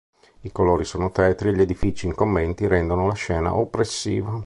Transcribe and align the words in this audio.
I 0.41 0.51
colori 0.51 0.83
sono 0.83 1.11
tetri 1.11 1.49
e 1.49 1.53
gli 1.53 1.61
edifici 1.61 2.07
incombenti 2.07 2.65
rendono 2.65 3.05
la 3.05 3.13
scena 3.13 3.55
oppressiva. 3.55 4.33